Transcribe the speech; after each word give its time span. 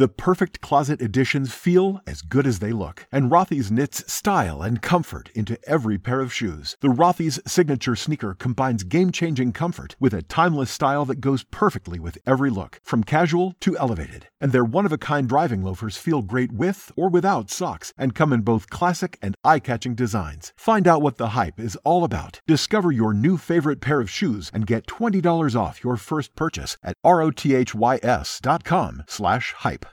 The 0.00 0.08
perfect 0.08 0.62
closet 0.62 1.02
additions 1.02 1.52
feel 1.52 2.00
as 2.06 2.22
good 2.22 2.46
as 2.46 2.60
they 2.60 2.72
look, 2.72 3.06
and 3.12 3.30
Rothy's 3.30 3.70
knits 3.70 4.10
style 4.10 4.62
and 4.62 4.80
comfort 4.80 5.28
into 5.34 5.58
every 5.68 5.98
pair 5.98 6.20
of 6.20 6.32
shoes. 6.32 6.74
The 6.80 6.88
Rothy's 6.88 7.38
signature 7.46 7.94
sneaker 7.94 8.32
combines 8.32 8.82
game-changing 8.82 9.52
comfort 9.52 9.96
with 10.00 10.14
a 10.14 10.22
timeless 10.22 10.70
style 10.70 11.04
that 11.04 11.20
goes 11.20 11.44
perfectly 11.44 11.98
with 12.00 12.16
every 12.24 12.48
look, 12.48 12.80
from 12.82 13.04
casual 13.04 13.52
to 13.60 13.76
elevated. 13.76 14.30
And 14.40 14.52
their 14.52 14.64
one-of-a-kind 14.64 15.28
driving 15.28 15.62
loafers 15.62 15.98
feel 15.98 16.22
great 16.22 16.50
with 16.50 16.90
or 16.96 17.10
without 17.10 17.50
socks 17.50 17.92
and 17.98 18.14
come 18.14 18.32
in 18.32 18.40
both 18.40 18.70
classic 18.70 19.18
and 19.20 19.36
eye-catching 19.44 19.96
designs. 19.96 20.54
Find 20.56 20.88
out 20.88 21.02
what 21.02 21.18
the 21.18 21.34
hype 21.36 21.60
is 21.60 21.76
all 21.84 22.04
about. 22.04 22.40
Discover 22.46 22.92
your 22.92 23.12
new 23.12 23.36
favorite 23.36 23.82
pair 23.82 24.00
of 24.00 24.08
shoes 24.08 24.50
and 24.54 24.66
get 24.66 24.86
$20 24.86 25.54
off 25.54 25.84
your 25.84 25.98
first 25.98 26.34
purchase 26.36 26.78
at 26.82 26.96
rothys.com 27.04 29.02
slash 29.06 29.52
hype. 29.58 29.84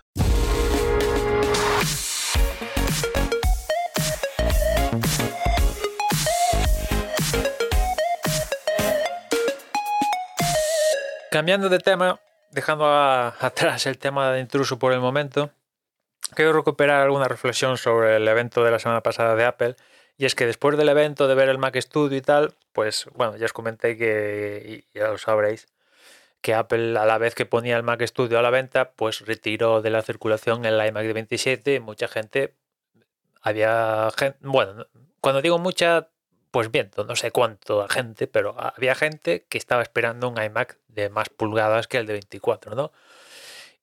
Cambiando 11.30 11.68
de 11.68 11.80
tema, 11.80 12.20
dejando 12.52 12.86
atrás 13.40 13.86
el 13.86 13.98
tema 13.98 14.32
de 14.32 14.40
intruso 14.40 14.80
por 14.80 14.94
el 14.94 15.00
momento, 15.00 15.52
quiero 16.34 16.54
recuperar 16.54 17.02
alguna 17.02 17.28
reflexión 17.28 17.78
sobre 17.78 18.16
el 18.16 18.28
evento 18.28 18.64
de 18.64 18.72
la 18.72 18.80
semana 18.80 19.02
pasada 19.02 19.36
de 19.36 19.46
Apple. 19.46 19.76
Y 20.18 20.26
es 20.26 20.36
que 20.36 20.46
después 20.46 20.78
del 20.78 20.90
evento 20.90 21.28
de 21.28 21.36
ver 21.36 21.50
el 21.50 21.58
Mac 21.58 21.76
Studio 21.80 22.18
y 22.18 22.22
tal, 22.22 22.56
pues 22.74 23.08
bueno, 23.14 23.38
ya 23.38 23.46
os 23.46 23.54
comenté 23.54 23.98
que, 23.98 24.86
ya 24.94 25.10
lo 25.10 25.18
sabréis, 25.18 25.68
que 26.42 26.56
Apple 26.56 26.98
a 26.98 27.06
la 27.06 27.18
vez 27.18 27.36
que 27.36 27.46
ponía 27.46 27.78
el 27.78 27.84
Mac 27.84 28.02
Studio 28.04 28.40
a 28.40 28.42
la 28.42 28.50
venta, 28.50 28.92
pues 28.92 29.26
retiró 29.26 29.82
de 29.82 29.92
la 29.92 30.02
circulación 30.02 30.66
el 30.66 30.84
iMac 30.84 31.06
de 31.06 31.14
27 31.14 31.74
y 31.76 31.80
mucha 31.80 32.08
gente, 32.08 32.56
había 33.42 34.10
gente, 34.18 34.38
bueno, 34.42 34.88
cuando 35.22 35.42
digo 35.42 35.60
mucha, 35.60 36.08
pues 36.58 36.72
viento, 36.72 37.04
no 37.04 37.16
sé 37.16 37.30
cuánto 37.30 37.88
gente, 37.88 38.26
pero 38.26 38.56
había 38.58 38.96
gente 38.96 39.46
que 39.48 39.60
estaba 39.60 39.84
esperando 39.84 40.28
un 40.28 40.42
iMac 40.42 40.80
de 40.88 41.08
más 41.08 41.30
pulgadas 41.30 41.86
que 41.86 41.98
el 41.98 42.08
de 42.08 42.14
24, 42.14 42.74
¿no? 42.74 42.92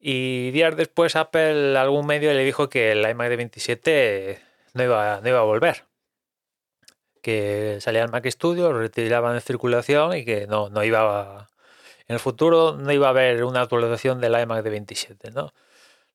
Y 0.00 0.50
días 0.50 0.76
después 0.76 1.14
Apple, 1.14 1.78
algún 1.78 2.04
medio 2.04 2.32
le 2.32 2.44
dijo 2.44 2.68
que 2.68 2.90
el 2.90 3.08
iMac 3.08 3.28
de 3.28 3.36
27 3.36 4.42
no 4.72 4.82
iba, 4.82 5.20
no 5.22 5.28
iba 5.28 5.38
a 5.38 5.42
volver. 5.42 5.84
Que 7.22 7.78
salía 7.80 8.02
el 8.02 8.10
Mac 8.10 8.26
Studio, 8.28 8.72
lo 8.72 8.80
retiraban 8.80 9.34
de 9.36 9.40
circulación 9.40 10.16
y 10.16 10.24
que 10.24 10.48
no, 10.48 10.68
no 10.68 10.82
iba 10.82 11.02
a, 11.20 11.48
en 12.08 12.14
el 12.14 12.18
futuro 12.18 12.76
no 12.76 12.90
iba 12.92 13.06
a 13.06 13.10
haber 13.10 13.44
una 13.44 13.60
actualización 13.60 14.20
del 14.20 14.36
iMac 14.36 14.64
de 14.64 14.70
27, 14.70 15.30
¿no? 15.30 15.54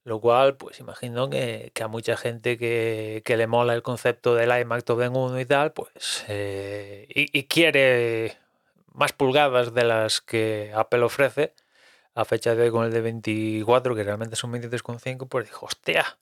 Lo 0.03 0.19
cual, 0.21 0.55
pues 0.57 0.79
imagino 0.79 1.29
que, 1.29 1.71
que 1.73 1.83
a 1.83 1.87
mucha 1.87 2.17
gente 2.17 2.57
que, 2.57 3.21
que 3.25 3.37
le 3.37 3.47
mola 3.47 3.73
el 3.73 3.83
concepto 3.83 4.33
del 4.35 4.57
iMac 4.61 4.89
en 4.89 5.15
uno 5.15 5.39
y 5.39 5.45
tal, 5.45 5.73
pues 5.73 6.25
eh, 6.27 7.05
y, 7.09 7.43
quiere 7.45 8.37
más 8.93 9.13
pulgadas 9.13 9.73
de 9.73 9.83
las 9.83 10.21
que 10.21 10.71
Apple 10.75 11.03
ofrece 11.03 11.53
a 12.15 12.25
fecha 12.25 12.55
de 12.55 12.63
hoy 12.63 12.71
con 12.71 12.85
el 12.85 12.91
de 12.93 13.01
24, 13.01 13.95
que 13.95 14.03
realmente 14.03 14.35
son 14.35 14.51
23,5, 14.53 15.27
pues 15.27 15.45
dijo, 15.45 15.65
hostia, 15.65 16.17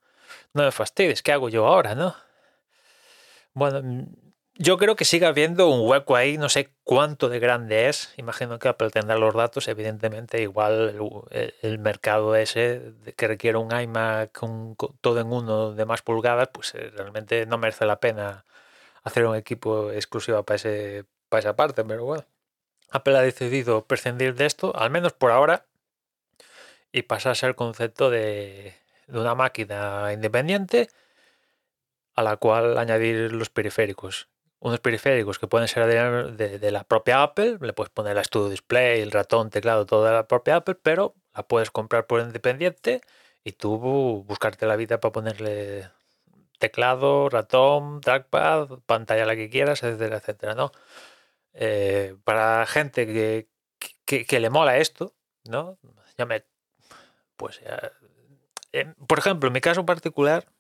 no 0.54 0.64
me 0.64 0.72
fastidies, 0.72 1.24
¿qué 1.24 1.32
hago 1.32 1.50
yo 1.50 1.68
ahora, 1.68 1.96
no? 1.96 2.16
Bueno, 3.54 3.82
yo 4.60 4.78
creo 4.78 4.96
que 4.96 5.06
sigue 5.06 5.26
habiendo 5.26 5.70
un 5.70 5.88
hueco 5.88 6.16
ahí, 6.16 6.38
no 6.38 6.50
sé 6.50 6.72
cuánto 6.84 7.30
de 7.30 7.40
grande 7.40 7.90
es. 7.90 8.14
Imagino 8.18 8.60
que 8.60 8.68
Apple 8.68 8.90
tendrá 8.90 9.18
los 9.18 9.34
datos, 9.34 9.68
evidentemente, 9.68 10.42
igual 10.42 10.96
el, 11.62 11.80
mercado 11.80 12.36
ese 12.36 12.94
que 13.16 13.28
requiere 13.28 13.58
un 13.58 13.78
iMac 13.78 14.32
con 14.32 14.76
todo 15.02 15.20
en 15.20 15.32
uno 15.32 15.74
de 15.74 15.86
más 15.86 16.02
pulgadas, 16.02 16.50
pues 16.52 16.74
eh, 16.76 16.92
realmente 16.96 17.46
no 17.46 17.58
merece 17.58 17.86
la 17.86 18.00
pena 18.00 18.46
hacer 19.04 19.26
un 19.26 19.36
equipo 19.36 19.92
exclusivo 19.92 20.44
para, 20.44 20.56
ese, 20.56 21.06
para 21.30 21.40
esa 21.40 21.56
parte, 21.56 21.84
pero 21.84 22.06
bueno. 22.06 22.26
Apple 22.92 23.18
ha 23.18 23.22
decidido 23.22 23.86
prescindir 23.86 24.36
de 24.36 24.46
esto, 24.46 24.76
al 24.76 24.90
menos 24.90 25.14
por 25.14 25.32
ahora, 25.32 25.66
y 26.92 27.04
pasarse 27.04 27.46
al 27.46 27.56
concepto 27.56 28.10
de, 28.10 28.76
de 29.08 29.20
una 29.20 29.36
máquina 29.36 30.12
independiente 30.14 30.90
a 32.16 32.24
la 32.24 32.38
cual 32.38 32.78
añadir 32.78 33.32
los 33.34 33.50
periféricos. 33.50 34.30
Unos 34.60 34.80
periféricos 34.80 35.38
que 35.38 35.48
pueden 35.48 35.68
ser 35.68 35.86
de, 36.36 36.60
de, 36.60 36.72
la 36.72 36.84
propia 36.84 37.22
Apple, 37.22 37.60
le 37.62 37.74
puedes 37.74 37.92
poner 37.92 38.16
la 38.16 38.24
Studio 38.24 38.50
Display, 38.50 39.02
el 39.02 39.12
ratón, 39.12 39.52
teclado, 39.52 39.86
todo 39.86 40.04
de 40.06 40.12
la 40.12 40.28
propia 40.28 40.58
Apple, 40.58 40.76
pero 40.82 41.14
la 41.36 41.48
puedes 41.48 41.70
comprar 41.70 42.08
por 42.08 42.22
independiente 42.22 43.02
y 43.44 43.52
tú 43.54 43.78
buscarte 44.28 44.66
la 44.66 44.76
vida 44.76 45.00
para 45.00 45.12
ponerle 45.12 45.90
teclado, 46.60 47.30
ratón, 47.30 48.02
trackpad, 48.02 48.80
pantalla 48.86 49.26
la 49.26 49.36
que 49.36 49.50
quieras, 49.50 49.84
etcétera, 49.84 50.18
etcétera, 50.18 50.56
¿no? 50.56 50.72
Eh, 51.54 52.16
para 52.24 52.66
gente 52.66 53.06
que, 53.08 53.48
que, 54.26 54.40
le 54.40 54.50
mola 54.50 54.78
esto, 54.78 55.16
¿no? 55.46 55.78
Ya 56.18 56.26
me, 56.26 56.46
pues, 57.36 57.62
eh, 58.74 58.94
por 59.08 59.20
ejemplo, 59.20 59.48
en 59.48 59.54
mi 59.54 59.62
caso 59.62 59.86
particular, 59.86 60.52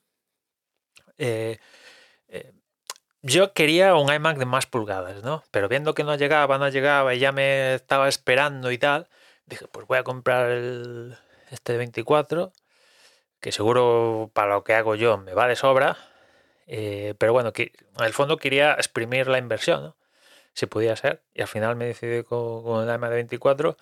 eh, 1.17 1.59
yo 3.27 3.53
quería 3.53 3.95
un 3.95 4.11
iMac 4.11 4.37
de 4.37 4.45
más 4.45 4.65
pulgadas, 4.65 5.23
¿no? 5.23 5.43
Pero 5.51 5.67
viendo 5.67 5.93
que 5.93 6.03
no 6.03 6.15
llegaba, 6.15 6.57
no 6.57 6.69
llegaba 6.69 7.13
y 7.13 7.19
ya 7.19 7.31
me 7.31 7.75
estaba 7.75 8.07
esperando 8.07 8.71
y 8.71 8.77
tal, 8.77 9.07
dije, 9.45 9.67
pues 9.67 9.85
voy 9.87 9.97
a 9.97 10.03
comprar 10.03 10.49
el, 10.49 11.17
este 11.51 11.73
de 11.73 11.77
24, 11.79 12.53
que 13.41 13.51
seguro 13.51 14.31
para 14.33 14.55
lo 14.55 14.63
que 14.63 14.73
hago 14.73 14.95
yo 14.95 15.17
me 15.17 15.33
va 15.33 15.47
de 15.47 15.55
sobra, 15.55 15.97
eh, 16.67 17.15
pero 17.17 17.33
bueno, 17.33 17.53
que, 17.53 17.73
en 17.99 18.05
el 18.05 18.13
fondo 18.13 18.37
quería 18.37 18.73
exprimir 18.73 19.27
la 19.27 19.37
inversión, 19.37 19.83
¿no? 19.83 19.97
Si 20.53 20.65
podía 20.65 20.95
ser, 20.95 21.21
y 21.33 21.41
al 21.41 21.47
final 21.47 21.75
me 21.75 21.85
decidí 21.85 22.23
con, 22.23 22.63
con 22.63 22.87
el 22.87 22.95
iMac 22.95 23.09
de 23.09 23.15
24, 23.17 23.77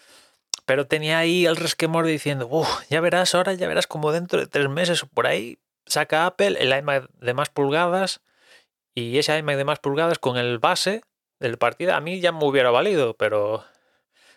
pero 0.65 0.87
tenía 0.87 1.19
ahí 1.19 1.45
el 1.45 1.55
resquemor 1.55 2.05
diciendo, 2.05 2.49
ya 2.89 2.99
verás 2.99 3.35
ahora, 3.35 3.53
ya 3.53 3.67
verás 3.67 3.87
como 3.87 4.11
dentro 4.11 4.39
de 4.39 4.47
tres 4.47 4.69
meses 4.69 5.03
o 5.03 5.07
por 5.07 5.27
ahí 5.27 5.59
saca 5.85 6.25
Apple 6.25 6.57
el 6.59 6.75
iMac 6.75 7.09
de 7.19 7.33
más 7.35 7.49
pulgadas 7.49 8.21
y 8.95 9.17
ese 9.19 9.37
iMac 9.37 9.57
de 9.57 9.65
más 9.65 9.79
pulgadas 9.79 10.17
con 10.19 10.37
el 10.37 10.57
base 10.57 11.01
del 11.39 11.57
partida 11.57 11.97
a 11.97 12.01
mí 12.01 12.21
ya 12.21 12.31
me 12.31 12.45
hubiera 12.45 12.71
valido, 12.71 13.15
pero 13.15 13.63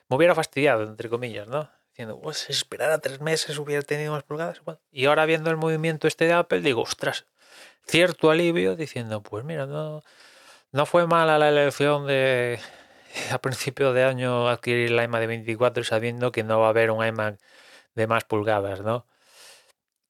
me 0.08 0.16
hubiera 0.16 0.34
fastidiado, 0.34 0.82
entre 0.82 1.08
comillas, 1.08 1.46
¿no? 1.46 1.70
Diciendo, 1.90 2.20
pues 2.20 2.50
esperar 2.50 2.90
a 2.90 2.98
tres 2.98 3.20
meses 3.20 3.58
hubiera 3.58 3.82
tenido 3.82 4.12
más 4.12 4.24
pulgadas. 4.24 4.60
Y 4.90 5.06
ahora 5.06 5.26
viendo 5.26 5.50
el 5.50 5.56
movimiento 5.56 6.08
este 6.08 6.26
de 6.26 6.32
Apple, 6.32 6.60
digo, 6.60 6.82
ostras, 6.82 7.26
cierto 7.86 8.30
alivio 8.30 8.76
diciendo, 8.76 9.22
pues 9.22 9.44
mira, 9.44 9.66
no, 9.66 10.02
no 10.72 10.86
fue 10.86 11.06
mala 11.06 11.38
la 11.38 11.48
elección 11.48 12.06
de 12.06 12.58
a 13.32 13.38
principio 13.38 13.92
de 13.92 14.04
año 14.04 14.48
adquirir 14.48 14.92
el 14.92 15.04
iMac 15.04 15.20
de 15.20 15.26
24 15.28 15.84
sabiendo 15.84 16.32
que 16.32 16.44
no 16.44 16.60
va 16.60 16.66
a 16.66 16.70
haber 16.70 16.90
un 16.90 17.04
iMac 17.04 17.38
de 17.94 18.06
más 18.06 18.24
pulgadas, 18.24 18.80
¿no? 18.80 19.06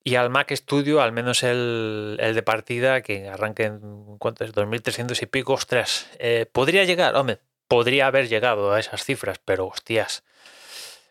Y 0.09 0.17
al 0.17 0.31
Mac 0.31 0.51
Studio, 0.53 1.03
al 1.03 1.13
menos 1.13 1.43
el, 1.43 2.17
el 2.19 2.35
de 2.35 2.43
partida, 2.43 3.03
que 3.03 3.29
arranque 3.29 3.65
en 3.65 4.17
cuánto 4.17 4.43
es, 4.43 4.55
2300 4.55 5.21
y 5.21 5.27
pico, 5.27 5.53
ostras, 5.53 6.09
eh, 6.19 6.47
podría 6.51 6.85
llegar, 6.85 7.15
hombre, 7.15 7.41
podría 7.67 8.07
haber 8.07 8.27
llegado 8.27 8.73
a 8.73 8.81
esas 8.81 9.05
cifras, 9.05 9.39
pero 9.45 9.67
hostias, 9.67 10.25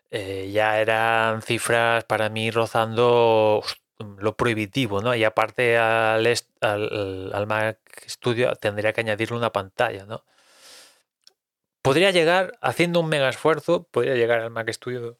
eh, 0.09 0.49
ya 0.51 0.81
eran 0.81 1.43
cifras 1.43 2.05
para 2.05 2.29
mí 2.29 2.49
rozando 2.49 3.61
lo 4.17 4.35
prohibitivo, 4.35 4.99
¿no? 4.99 5.13
Y 5.13 5.23
aparte 5.23 5.77
al, 5.77 6.25
al, 6.61 7.31
al 7.35 7.45
Mac 7.45 7.77
Studio 8.07 8.55
tendría 8.55 8.93
que 8.93 9.01
añadirle 9.01 9.37
una 9.37 9.51
pantalla, 9.51 10.07
¿no? 10.07 10.23
Podría 11.83 12.09
llegar, 12.09 12.57
haciendo 12.61 13.01
un 13.01 13.09
mega 13.09 13.29
esfuerzo, 13.29 13.83
podría 13.91 14.15
llegar 14.15 14.39
al 14.39 14.49
Mac 14.49 14.67
Studio 14.71 15.19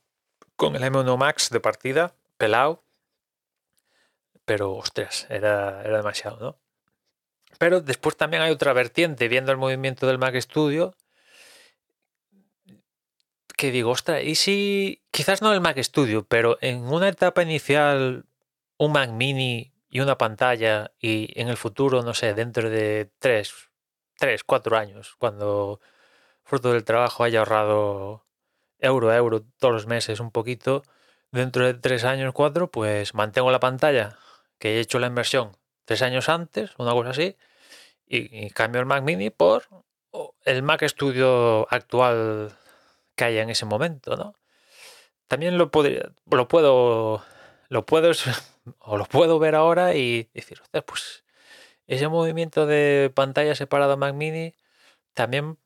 con 0.55 0.75
el 0.75 0.81
M1 0.81 1.15
Max 1.15 1.51
de 1.51 1.59
partida, 1.59 2.15
pelado, 2.39 2.87
pero 4.47 4.74
ostras, 4.75 5.27
era, 5.30 5.81
era 5.83 5.98
demasiado, 5.98 6.39
¿no? 6.39 6.57
Pero 7.60 7.81
después 7.81 8.16
también 8.16 8.42
hay 8.42 8.51
otra 8.51 8.71
vertiente, 8.71 9.27
viendo 9.27 9.51
el 9.51 9.57
movimiento 9.57 10.07
del 10.07 10.19
Mac 10.19 10.36
Studio, 10.39 10.95
que 13.57 13.71
digo, 13.71 13.92
ostras, 13.92 14.24
¿y 14.24 14.36
si 14.36 15.04
quizás 15.12 15.42
no 15.42 15.51
el 15.51 15.60
Mac 15.60 15.77
Studio, 15.80 16.25
pero 16.25 16.57
en 16.62 16.83
una 16.86 17.10
etapa 17.10 17.44
inicial 17.44 18.25
un 18.77 18.94
Mac 18.94 19.10
mini 19.12 19.74
y 19.89 20.00
una 20.00 20.18
pantalla 20.18 20.94
y 20.98 21.30
en 21.39 21.50
el 21.50 21.57
futuro, 21.57 22.01
no 22.01 22.13
sé, 22.13 22.33
dentro 22.33 22.69
de 22.69 23.12
tres, 23.19 23.54
tres, 24.18 24.45
cuatro 24.45 24.77
años, 24.77 25.16
cuando 25.19 25.81
fruto 26.45 26.71
del 26.71 26.86
trabajo 26.86 27.25
haya 27.25 27.39
ahorrado 27.39 28.25
euro 28.80 29.10
a 29.10 29.18
euro 29.18 29.44
todos 29.60 29.74
los 29.74 29.88
meses 29.88 30.21
un 30.21 30.31
poquito, 30.31 30.83
dentro 31.31 31.66
de 31.66 31.74
tres 31.74 32.06
años, 32.06 32.31
cuatro, 32.33 32.71
pues 32.71 33.13
mantengo 33.13 33.51
la 33.51 33.60
pantalla 33.60 34.18
que 34.59 34.77
he 34.77 34.80
hecho 34.80 35.00
la 35.00 35.07
inversión 35.07 35.57
tres 35.86 36.01
años 36.01 36.30
antes, 36.30 36.71
una 36.77 36.92
cosa 36.92 37.12
así, 37.12 37.38
y, 38.06 38.50
cambio 38.51 38.81
el 38.81 38.88
Mac 38.88 39.04
Mini 39.04 39.30
por 39.30 39.63
el 40.45 40.63
Mac 40.63 40.83
Studio 40.88 41.68
actual 41.71 42.57
que 43.15 43.25
haya 43.25 43.42
en 43.42 43.50
ese 43.50 43.65
momento, 43.65 44.15
¿no? 44.15 44.36
También 45.27 45.57
lo, 45.57 45.71
podría, 45.71 46.12
lo 46.30 46.48
puedo 46.48 47.24
lo 47.69 47.86
puedes 47.86 48.24
o 48.80 48.98
lo 48.98 49.06
puedo 49.06 49.39
ver 49.39 49.56
ahora 49.56 49.95
y 49.95 50.30
decir, 50.33 50.62
pues 50.86 51.24
ese 51.88 52.07
movimiento 52.07 52.65
de 52.65 53.12
pantalla 53.13 53.56
separada 53.56 53.95
Mac 53.95 54.13
Mini 54.13 54.56
también 55.13 55.57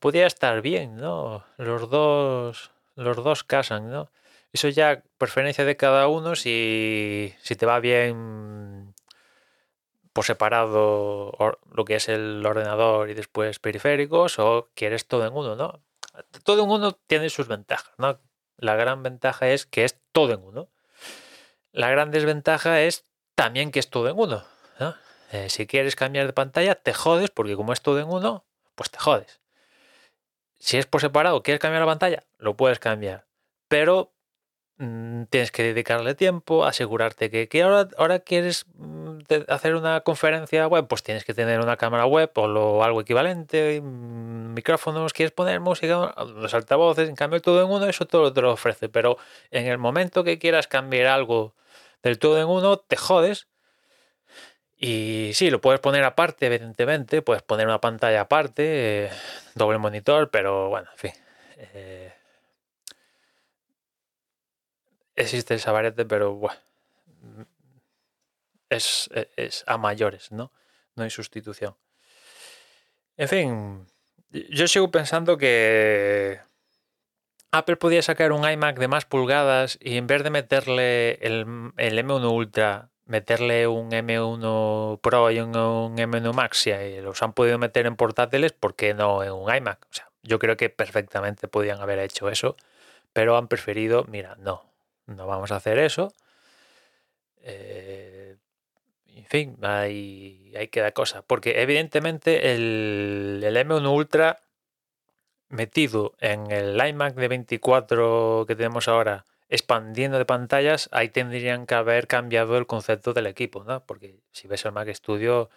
podría 0.00 0.26
estar 0.26 0.60
bien, 0.62 0.96
¿no? 0.96 1.44
Los 1.56 1.90
dos, 1.90 2.70
los 2.94 3.16
dos 3.16 3.44
casan, 3.44 3.90
¿no? 3.90 4.10
Eso 4.52 4.68
ya 4.68 5.02
preferencia 5.18 5.64
de 5.64 5.76
cada 5.76 6.08
uno, 6.08 6.34
si, 6.34 7.34
si 7.42 7.56
te 7.56 7.66
va 7.66 7.80
bien 7.80 8.94
por 10.12 10.24
separado 10.24 11.32
lo 11.70 11.84
que 11.84 11.96
es 11.96 12.08
el 12.08 12.44
ordenador 12.44 13.10
y 13.10 13.14
después 13.14 13.58
periféricos 13.58 14.38
o 14.38 14.68
quieres 14.74 15.06
todo 15.06 15.26
en 15.26 15.32
uno, 15.32 15.54
¿no? 15.54 15.80
Todo 16.42 16.64
en 16.64 16.70
uno 16.70 16.92
tiene 16.92 17.30
sus 17.30 17.46
ventajas, 17.46 17.92
¿no? 17.98 18.18
La 18.56 18.74
gran 18.74 19.02
ventaja 19.02 19.48
es 19.48 19.66
que 19.66 19.84
es 19.84 20.00
todo 20.12 20.32
en 20.32 20.42
uno. 20.42 20.68
La 21.70 21.90
gran 21.90 22.10
desventaja 22.10 22.80
es 22.80 23.04
también 23.34 23.70
que 23.70 23.78
es 23.78 23.90
todo 23.90 24.08
en 24.08 24.18
uno. 24.18 24.44
Eh, 25.30 25.50
si 25.50 25.66
quieres 25.66 25.94
cambiar 25.94 26.26
de 26.26 26.32
pantalla, 26.32 26.74
te 26.74 26.94
jodes 26.94 27.30
porque 27.30 27.54
como 27.54 27.72
es 27.72 27.82
todo 27.82 28.00
en 28.00 28.08
uno, 28.08 28.46
pues 28.74 28.90
te 28.90 28.98
jodes. 28.98 29.40
Si 30.58 30.78
es 30.78 30.86
por 30.86 31.00
separado, 31.00 31.42
quieres 31.42 31.60
cambiar 31.60 31.82
la 31.82 31.86
pantalla, 31.86 32.24
lo 32.38 32.56
puedes 32.56 32.78
cambiar. 32.78 33.26
Pero 33.68 34.14
tienes 34.78 35.50
que 35.50 35.64
dedicarle 35.64 36.14
tiempo, 36.14 36.64
asegurarte 36.64 37.30
que, 37.30 37.62
ahora, 37.62 37.88
ahora 37.96 38.20
quieres 38.20 38.64
mm, 38.76 39.18
hacer 39.48 39.74
una 39.74 40.02
conferencia 40.02 40.68
web, 40.68 40.86
pues 40.86 41.02
tienes 41.02 41.24
que 41.24 41.34
tener 41.34 41.60
una 41.60 41.76
cámara 41.76 42.06
web 42.06 42.30
o 42.36 42.46
lo, 42.46 42.84
algo 42.84 43.00
equivalente, 43.00 43.80
mm, 43.80 44.54
micrófonos, 44.54 45.12
quieres 45.12 45.32
poner 45.32 45.58
música, 45.60 46.14
los 46.36 46.54
altavoces, 46.54 47.08
en 47.08 47.16
cambio 47.16 47.40
todo 47.40 47.62
en 47.64 47.70
uno, 47.70 47.86
eso 47.86 48.06
todo 48.06 48.32
te 48.32 48.40
lo 48.40 48.52
ofrece. 48.52 48.88
Pero 48.88 49.18
en 49.50 49.66
el 49.66 49.78
momento 49.78 50.22
que 50.22 50.38
quieras 50.38 50.68
cambiar 50.68 51.08
algo 51.08 51.54
del 52.02 52.18
todo 52.18 52.40
en 52.40 52.46
uno, 52.46 52.78
te 52.78 52.96
jodes 52.96 53.48
y 54.80 55.32
sí, 55.34 55.50
lo 55.50 55.60
puedes 55.60 55.80
poner 55.80 56.04
aparte, 56.04 56.46
evidentemente, 56.46 57.20
puedes 57.20 57.42
poner 57.42 57.66
una 57.66 57.80
pantalla 57.80 58.20
aparte, 58.22 59.06
eh, 59.06 59.10
doble 59.56 59.78
monitor, 59.78 60.30
pero 60.30 60.68
bueno, 60.68 60.88
en 60.92 60.98
fin. 60.98 61.12
Eh, 61.56 62.12
existe 65.18 65.54
el 65.54 65.60
sabarete, 65.60 66.04
pero 66.04 66.34
bueno, 66.34 66.58
es, 68.68 69.10
es, 69.36 69.64
a 69.66 69.78
mayores, 69.78 70.32
¿no? 70.32 70.52
No 70.94 71.04
hay 71.04 71.10
sustitución. 71.10 71.76
En 73.16 73.28
fin, 73.28 73.86
yo 74.50 74.68
sigo 74.68 74.90
pensando 74.90 75.38
que 75.38 76.40
Apple 77.50 77.76
podía 77.76 78.02
sacar 78.02 78.32
un 78.32 78.48
iMac 78.48 78.78
de 78.78 78.88
más 78.88 79.04
pulgadas 79.04 79.78
y 79.80 79.96
en 79.96 80.06
vez 80.06 80.22
de 80.22 80.30
meterle 80.30 81.14
el, 81.26 81.72
el 81.76 81.98
M1 81.98 82.32
Ultra 82.32 82.90
meterle 83.08 83.66
un 83.66 83.90
M1 83.90 85.00
Pro 85.00 85.30
y 85.30 85.40
un, 85.40 85.52
M1 85.52 86.32
Max, 86.34 86.58
si 86.58 87.00
los 87.00 87.22
han 87.22 87.32
podido 87.32 87.58
meter 87.58 87.86
en 87.86 87.96
portátiles, 87.96 88.52
¿por 88.52 88.76
qué 88.76 88.94
no 88.94 89.24
en 89.24 89.32
un 89.32 89.52
iMac? 89.52 89.82
O 89.90 89.94
sea, 89.94 90.10
yo 90.22 90.38
creo 90.38 90.56
que 90.56 90.68
perfectamente 90.68 91.48
podían 91.48 91.80
haber 91.80 91.98
hecho 92.00 92.28
eso, 92.28 92.56
pero 93.14 93.36
han 93.36 93.48
preferido, 93.48 94.04
mira, 94.08 94.36
no, 94.38 94.67
no 95.08 95.26
vamos 95.26 95.50
a 95.52 95.56
hacer 95.56 95.78
eso. 95.78 96.12
Eh, 97.42 98.36
en 99.06 99.26
fin, 99.26 99.56
ahí, 99.62 100.52
ahí, 100.56 100.68
queda 100.68 100.92
cosa. 100.92 101.22
Porque 101.22 101.62
evidentemente 101.62 102.54
el, 102.54 103.42
el 103.44 103.56
M1 103.56 103.92
Ultra 103.92 104.40
metido 105.48 106.14
en 106.20 106.50
el 106.50 106.78
iMac 106.86 107.14
de 107.14 107.28
24 107.28 108.44
que 108.46 108.54
tenemos 108.56 108.86
ahora 108.88 109.24
expandiendo 109.48 110.18
de 110.18 110.26
pantallas, 110.26 110.88
ahí 110.92 111.08
tendrían 111.08 111.66
que 111.66 111.74
haber 111.74 112.06
cambiado 112.06 112.58
el 112.58 112.66
concepto 112.66 113.14
del 113.14 113.26
equipo, 113.26 113.64
¿no? 113.64 113.84
Porque 113.86 114.20
si 114.30 114.46
ves 114.46 114.64
el 114.66 114.72
Mac 114.72 114.92
Studio, 114.92 115.48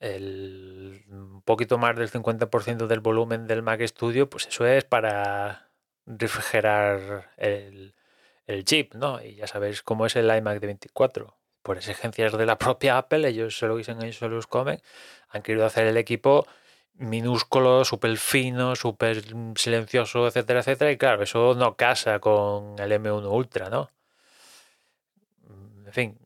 el 0.00 1.04
un 1.08 1.42
poquito 1.42 1.78
más 1.78 1.96
del 1.96 2.10
50% 2.10 2.86
del 2.88 3.00
volumen 3.00 3.46
del 3.46 3.62
Mac 3.62 3.80
Studio, 3.86 4.28
pues 4.28 4.46
eso 4.48 4.66
es 4.66 4.84
para 4.84 5.70
refrigerar 6.06 7.30
el, 7.36 7.94
el 8.46 8.64
chip, 8.64 8.94
¿no? 8.94 9.22
Y 9.22 9.36
ya 9.36 9.46
sabéis 9.46 9.82
cómo 9.82 10.06
es 10.06 10.16
el 10.16 10.34
iMac 10.34 10.60
de 10.60 10.66
24. 10.66 11.36
Por 11.62 11.78
exigencias 11.78 12.36
de 12.36 12.46
la 12.46 12.58
propia 12.58 12.98
Apple, 12.98 13.26
ellos 13.28 13.58
se 13.58 13.66
lo 13.66 13.76
dicen, 13.76 14.02
ellos 14.02 14.18
se 14.18 14.28
los 14.28 14.46
comen, 14.46 14.80
han 15.30 15.42
querido 15.42 15.66
hacer 15.66 15.86
el 15.86 15.96
equipo 15.96 16.46
minúsculo, 16.96 17.84
súper 17.84 18.16
fino, 18.18 18.76
súper 18.76 19.22
silencioso, 19.56 20.26
etcétera, 20.26 20.60
etcétera. 20.60 20.92
Y 20.92 20.96
claro, 20.96 21.22
eso 21.22 21.54
no 21.54 21.76
casa 21.76 22.18
con 22.20 22.78
el 22.78 22.92
M1 22.92 23.30
Ultra, 23.30 23.70
¿no? 23.70 23.90
En 25.86 25.92
fin. 25.92 26.18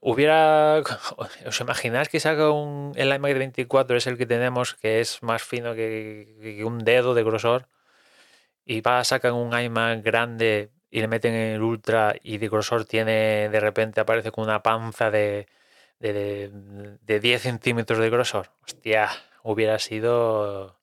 Hubiera. 0.00 0.82
¿Os 1.46 1.60
imagináis 1.60 2.08
que 2.08 2.20
saca 2.20 2.50
un. 2.50 2.92
El 2.96 3.12
iMac 3.14 3.32
de 3.32 3.38
24 3.38 3.96
es 3.96 4.06
el 4.06 4.18
que 4.18 4.26
tenemos, 4.26 4.74
que 4.74 5.00
es 5.00 5.22
más 5.22 5.42
fino 5.42 5.74
que, 5.74 6.62
un 6.64 6.78
dedo 6.80 7.14
de 7.14 7.22
grosor. 7.22 7.68
Y 8.64 8.80
va 8.80 9.00
a 9.00 9.04
sacar 9.04 9.32
un 9.32 9.58
iMac 9.58 10.02
grande 10.02 10.70
y 10.90 11.00
le 11.00 11.08
meten 11.08 11.34
en 11.34 11.54
el 11.54 11.62
Ultra 11.62 12.14
y 12.22 12.38
de 12.38 12.48
grosor 12.48 12.84
tiene. 12.84 13.48
De 13.48 13.60
repente 13.60 14.00
aparece 14.00 14.30
con 14.30 14.44
una 14.44 14.62
panza 14.62 15.10
de 15.10 15.46
de, 16.02 17.20
10 17.20 17.42
centímetros 17.42 17.98
de 17.98 18.10
grosor. 18.10 18.50
Hostia, 18.66 19.10
hubiera 19.42 19.78
sido, 19.78 20.78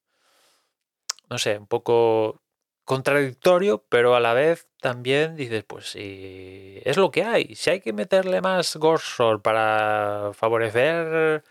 no 1.30 1.38
sé, 1.38 1.58
un 1.58 1.68
poco 1.68 2.42
contradictorio, 2.86 3.86
pero 3.90 4.16
a 4.16 4.20
la 4.20 4.34
vez 4.34 4.68
también 4.82 5.36
dices, 5.36 5.64
pues 5.64 5.92
si 5.92 6.82
es 6.86 6.98
lo 6.98 7.12
que 7.12 7.24
hay, 7.24 7.56
si 7.56 7.70
hay 7.70 7.82
que 7.82 7.94
meterle 7.94 8.42
más 8.42 8.78
grosor 8.78 9.42
para 9.42 10.32
favorecer 10.34 11.44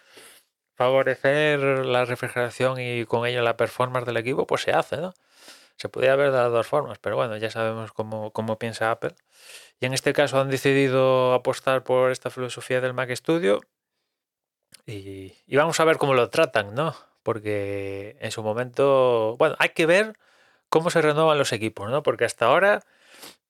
favorecer 0.74 1.58
la 1.60 2.04
refrigeración 2.04 2.80
y 2.80 3.04
con 3.04 3.26
ello 3.26 3.42
la 3.42 3.56
performance 3.56 4.06
del 4.06 4.16
equipo, 4.16 4.46
pues 4.46 4.62
se 4.62 4.72
hace, 4.72 4.96
¿no? 4.98 5.12
Se 5.78 5.88
podría 5.88 6.14
haber 6.14 6.32
dado 6.32 6.50
dos 6.50 6.66
formas, 6.66 6.98
pero 6.98 7.14
bueno, 7.14 7.36
ya 7.36 7.50
sabemos 7.50 7.92
cómo, 7.92 8.32
cómo 8.32 8.58
piensa 8.58 8.90
Apple. 8.90 9.14
Y 9.80 9.86
en 9.86 9.94
este 9.94 10.12
caso 10.12 10.40
han 10.40 10.50
decidido 10.50 11.32
apostar 11.34 11.84
por 11.84 12.10
esta 12.10 12.30
filosofía 12.30 12.80
del 12.80 12.94
Mac 12.94 13.14
Studio. 13.14 13.60
Y, 14.86 15.34
vamos 15.54 15.78
a 15.78 15.84
ver 15.84 15.98
cómo 15.98 16.14
lo 16.14 16.30
tratan, 16.30 16.74
¿no? 16.74 16.96
Porque 17.22 18.16
en 18.20 18.32
su 18.32 18.42
momento, 18.42 19.36
bueno, 19.38 19.54
hay 19.60 19.68
que 19.68 19.86
ver 19.86 20.14
cómo 20.68 20.90
se 20.90 21.00
renuevan 21.00 21.38
los 21.38 21.52
equipos, 21.52 21.88
¿no? 21.90 22.02
Porque 22.02 22.24
hasta 22.24 22.46
ahora 22.46 22.82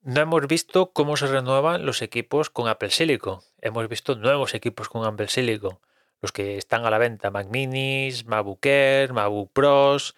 no 0.03 0.21
hemos 0.21 0.47
visto 0.47 0.93
cómo 0.93 1.17
se 1.17 1.29
renuevan 1.29 1.87
los 1.87 2.03
equipos 2.03 2.51
con 2.51 2.69
Apple 2.69 2.91
Silicon. 2.91 3.41
Hemos 3.63 3.89
visto 3.89 4.17
nuevos 4.17 4.53
equipos 4.55 4.91
con 4.91 5.07
Apple 5.07 5.29
Silicon. 5.29 5.79
Los 6.21 6.33
que 6.33 6.59
están 6.59 6.85
a 6.85 6.91
la 6.91 6.99
venta, 6.99 7.31
Mac 7.31 7.47
Minis, 7.49 8.27
MacBook 8.27 8.67
Air, 8.67 9.13
MacBook 9.13 9.51
Pros, 9.53 10.15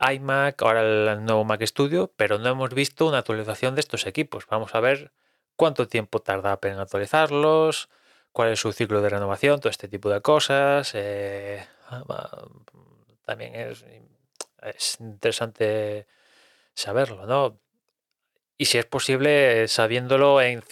iMac, 0.00 0.60
ahora 0.62 1.12
el 1.12 1.24
nuevo 1.24 1.44
Mac 1.44 1.62
Studio, 1.64 2.12
pero 2.16 2.38
no 2.38 2.48
hemos 2.48 2.74
visto 2.74 3.06
una 3.06 3.18
actualización 3.18 3.74
de 3.74 3.80
estos 3.80 4.06
equipos. 4.06 4.46
Vamos 4.46 4.74
a 4.74 4.80
ver 4.80 5.12
cuánto 5.56 5.88
tiempo 5.88 6.20
tarda 6.20 6.58
en 6.62 6.78
actualizarlos, 6.78 7.88
cuál 8.32 8.50
es 8.50 8.60
su 8.60 8.72
ciclo 8.72 9.00
de 9.00 9.08
renovación, 9.08 9.60
todo 9.60 9.70
este 9.70 9.88
tipo 9.88 10.10
de 10.10 10.20
cosas. 10.20 10.92
Eh, 10.94 11.66
también 13.24 13.54
es, 13.54 15.00
interesante 15.00 16.06
saberlo, 16.74 17.26
¿no? 17.26 17.58
Y 18.58 18.66
si 18.66 18.78
es 18.78 18.86
posible, 18.86 19.68
sabiéndolo 19.68 20.40
en 20.40 20.62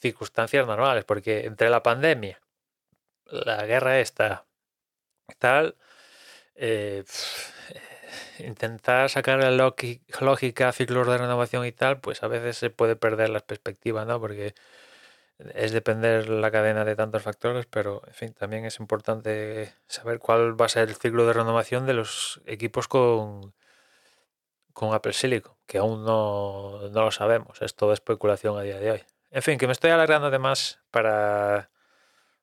circunstancias 0.00 0.66
normales, 0.66 1.04
porque 1.04 1.46
entre 1.46 1.70
la 1.70 1.82
pandemia, 1.82 2.40
la 3.26 3.64
guerra 3.66 4.00
esta, 4.00 4.46
tal, 5.38 5.76
eh, 6.54 7.04
intentar 8.38 9.10
sacar 9.10 9.38
la 9.38 9.50
lógica, 9.50 10.72
ciclos 10.72 11.06
de 11.06 11.18
renovación 11.18 11.66
y 11.66 11.72
tal, 11.72 12.00
pues 12.00 12.22
a 12.22 12.28
veces 12.28 12.56
se 12.56 12.70
puede 12.70 12.96
perder 12.96 13.30
la 13.30 13.40
perspectiva, 13.40 14.04
¿no? 14.04 14.20
Porque 14.20 14.54
es 15.38 15.72
depender 15.72 16.28
la 16.28 16.50
cadena 16.50 16.84
de 16.84 16.96
tantos 16.96 17.22
factores, 17.22 17.66
pero 17.66 18.02
en 18.06 18.14
fin, 18.14 18.34
también 18.34 18.64
es 18.64 18.80
importante 18.80 19.72
saber 19.86 20.18
cuál 20.18 20.60
va 20.60 20.66
a 20.66 20.68
ser 20.68 20.88
el 20.88 20.96
ciclo 20.96 21.26
de 21.26 21.32
renovación 21.32 21.86
de 21.86 21.94
los 21.94 22.40
equipos 22.46 22.88
con, 22.88 23.54
con 24.72 24.94
Apple 24.94 25.12
Silicon, 25.12 25.54
que 25.66 25.78
aún 25.78 26.04
no, 26.04 26.88
no 26.90 27.02
lo 27.04 27.10
sabemos, 27.12 27.62
es 27.62 27.74
toda 27.74 27.94
especulación 27.94 28.58
a 28.58 28.62
día 28.62 28.78
de 28.78 28.90
hoy. 28.90 29.04
En 29.30 29.42
fin, 29.42 29.58
que 29.58 29.66
me 29.66 29.72
estoy 29.72 29.90
alargando 29.90 30.30
de 30.30 30.38
más 30.38 30.80
para, 30.90 31.70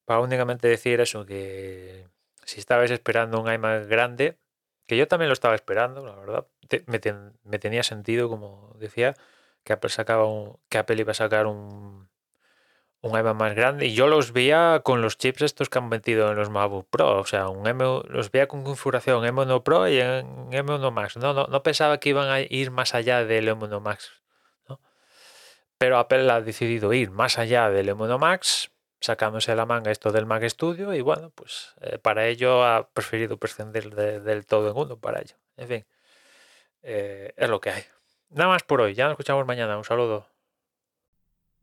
para 0.05 0.19
únicamente 0.21 0.67
decir 0.67 1.01
eso, 1.01 1.25
que 1.25 2.07
si 2.45 2.59
estabais 2.59 2.91
esperando 2.91 3.41
un 3.41 3.51
iMac 3.51 3.87
grande, 3.87 4.37
que 4.87 4.97
yo 4.97 5.07
también 5.07 5.29
lo 5.29 5.33
estaba 5.33 5.55
esperando, 5.55 6.05
la 6.05 6.15
verdad. 6.15 6.47
Me, 6.87 7.59
tenía 7.59 7.83
sentido, 7.83 8.29
como 8.29 8.73
decía, 8.79 9.15
que 9.63 9.73
Apple, 9.73 9.89
sacaba 9.89 10.25
que 10.69 10.77
Apple 10.77 10.99
iba 10.99 11.11
a 11.11 11.15
sacar 11.15 11.47
un, 11.47 12.09
un 13.01 13.19
iMac 13.19 13.35
más 13.35 13.55
grande. 13.55 13.87
Y 13.87 13.93
yo 13.93 14.07
los 14.07 14.31
veía 14.31 14.81
con 14.83 15.01
los 15.01 15.17
chips 15.17 15.41
estos 15.43 15.69
que 15.69 15.79
han 15.79 15.89
metido 15.89 16.31
en 16.31 16.37
los 16.37 16.49
MacBook 16.49 16.87
Pro. 16.89 17.19
O 17.19 17.25
sea, 17.25 17.49
un 17.49 17.67
M, 17.67 17.83
los 18.07 18.31
veía 18.31 18.47
con 18.47 18.63
configuración 18.63 19.23
M1 19.23 19.63
Pro 19.63 19.87
y 19.87 19.99
en 19.99 20.51
M1 20.51 20.91
Max. 20.91 21.17
No, 21.17 21.33
no, 21.33 21.47
no 21.47 21.63
pensaba 21.63 21.99
que 21.99 22.09
iban 22.09 22.29
a 22.29 22.41
ir 22.41 22.71
más 22.71 22.95
allá 22.95 23.23
del 23.25 23.47
M1 23.47 23.79
Max. 23.81 24.11
Pero 25.77 25.97
Apple 25.97 26.31
ha 26.31 26.41
decidido 26.41 26.93
ir 26.93 27.11
más 27.11 27.37
allá 27.37 27.69
del 27.69 27.89
M1 27.89 28.17
Max, 28.17 28.71
sacándose 28.99 29.51
de 29.51 29.57
la 29.57 29.65
manga 29.65 29.91
esto 29.91 30.11
del 30.11 30.25
Mac 30.25 30.43
Studio 30.49 30.93
y 30.93 31.01
bueno, 31.01 31.29
pues 31.29 31.75
eh, 31.81 31.97
para 31.97 32.27
ello 32.27 32.63
ha 32.63 32.89
preferido 32.89 33.37
prescindir 33.37 33.93
del 33.93 34.45
todo 34.45 34.69
en 34.71 34.77
uno 34.77 34.97
para 34.97 35.21
ello. 35.21 35.35
En 35.57 35.67
fin, 35.67 35.85
eh, 36.83 37.33
es 37.35 37.49
lo 37.49 37.59
que 37.59 37.69
hay. 37.71 37.83
Nada 38.29 38.49
más 38.49 38.63
por 38.63 38.81
hoy, 38.81 38.93
ya 38.93 39.05
nos 39.05 39.13
escuchamos 39.13 39.45
mañana. 39.45 39.77
Un 39.77 39.83
saludo. 39.83 40.27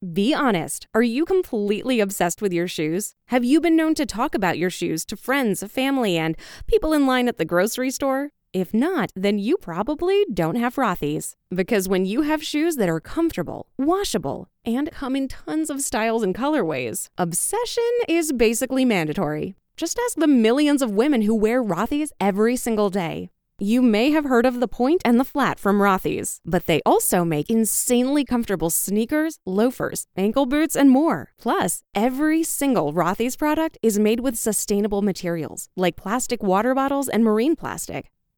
Be 0.00 0.34
honest. 0.34 0.86
Are 0.94 1.02
you 1.02 1.24
completely 1.24 2.00
obsessed 2.00 2.42
with 2.42 2.52
your 2.52 2.66
shoes? 2.66 3.14
Have 3.26 3.44
you 3.44 3.60
been 3.60 3.76
known 3.76 3.94
to 3.94 4.04
talk 4.04 4.34
about 4.34 4.58
your 4.58 4.70
shoes 4.70 5.04
to 5.06 5.16
friends, 5.16 5.62
family, 5.62 6.18
and 6.18 6.36
people 6.66 6.92
in 6.92 7.06
line 7.06 7.28
at 7.28 7.38
the 7.38 7.44
grocery 7.44 7.90
store? 7.90 8.30
If 8.52 8.74
not, 8.74 9.12
then 9.16 9.38
you 9.38 9.56
probably 9.56 10.26
don't 10.32 10.56
have 10.56 10.74
Rothy's. 10.74 11.36
Because 11.54 11.88
when 11.88 12.04
you 12.04 12.22
have 12.22 12.44
shoes 12.44 12.76
that 12.76 12.88
are 12.88 13.00
comfortable, 13.00 13.66
washable, 13.78 14.48
and 14.64 14.90
come 14.90 15.16
in 15.16 15.28
tons 15.28 15.70
of 15.70 15.80
styles 15.80 16.22
and 16.22 16.34
colorways, 16.34 17.08
obsession 17.16 17.90
is 18.08 18.30
basically 18.32 18.84
mandatory. 18.84 19.54
Just 19.78 19.98
ask 20.04 20.16
the 20.16 20.26
millions 20.26 20.82
of 20.82 20.90
women 20.90 21.22
who 21.22 21.34
wear 21.34 21.64
Rothy's 21.64 22.12
every 22.20 22.56
single 22.56 22.90
day. 22.90 23.30
You 23.58 23.80
may 23.80 24.10
have 24.10 24.24
heard 24.24 24.44
of 24.44 24.60
the 24.60 24.68
Point 24.68 25.00
and 25.02 25.18
the 25.18 25.24
Flat 25.24 25.58
from 25.58 25.80
Rothy's, 25.80 26.40
but 26.44 26.66
they 26.66 26.82
also 26.84 27.24
make 27.24 27.48
insanely 27.48 28.24
comfortable 28.24 28.70
sneakers, 28.70 29.38
loafers, 29.46 30.04
ankle 30.14 30.46
boots, 30.46 30.76
and 30.76 30.90
more. 30.90 31.32
Plus, 31.38 31.80
every 31.94 32.42
single 32.42 32.92
Rothy's 32.92 33.36
product 33.36 33.78
is 33.82 33.98
made 33.98 34.20
with 34.20 34.36
sustainable 34.36 35.00
materials 35.00 35.68
like 35.76 35.96
plastic 35.96 36.42
water 36.42 36.74
bottles 36.74 37.08
and 37.08 37.24
marine 37.24 37.56
plastic. 37.56 38.10